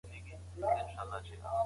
[0.63, 1.57] ايا ته منډه وهې؟